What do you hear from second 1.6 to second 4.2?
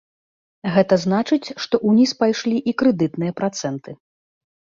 што ўніз пайшлі і крэдытныя працэнты.